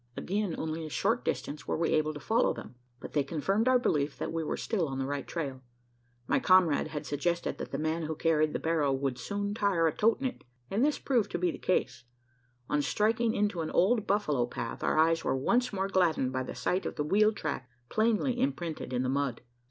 Again 0.17 0.55
only 0.57 0.83
a 0.83 0.89
short 0.89 1.23
distance 1.23 1.67
were 1.67 1.77
we 1.77 1.91
able 1.91 2.11
to 2.15 2.19
follow 2.19 2.55
them; 2.55 2.73
but 2.99 3.13
they 3.13 3.21
confirmed 3.23 3.67
our 3.67 3.77
belief 3.77 4.17
that 4.17 4.33
we 4.33 4.43
were 4.43 4.57
still 4.57 4.87
on 4.87 4.97
the 4.97 5.05
right 5.05 5.27
trail. 5.27 5.61
My 6.25 6.39
comrade 6.39 6.87
had 6.87 7.05
suggested 7.05 7.59
that 7.59 7.69
the 7.69 7.77
man 7.77 8.01
who 8.05 8.15
carried 8.15 8.51
the 8.53 8.57
barrow 8.57 8.91
"wud 8.91 9.19
soon 9.19 9.53
tire 9.53 9.87
o' 9.87 9.91
totin' 9.91 10.25
it:" 10.25 10.43
and 10.71 10.83
this 10.83 10.97
proved 10.97 11.29
to 11.33 11.37
be 11.37 11.51
the 11.51 11.59
case. 11.59 12.03
On 12.67 12.81
striking 12.81 13.35
into 13.35 13.61
an 13.61 13.69
old 13.69 14.07
buffalo 14.07 14.47
path, 14.47 14.83
our 14.83 14.97
eyes 14.97 15.23
were 15.23 15.37
once 15.37 15.71
more 15.71 15.87
gladdened 15.87 16.33
by 16.33 16.41
the 16.41 16.55
sight 16.55 16.87
of 16.87 16.95
the 16.95 17.03
wheel 17.03 17.31
track 17.31 17.69
plainly 17.89 18.39
imprinted 18.41 18.93
in 18.93 19.03
the 19.03 19.07
mud. 19.07 19.41